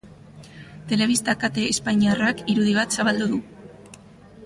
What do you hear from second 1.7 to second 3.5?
espainiarrak irudi bat zabaldu du.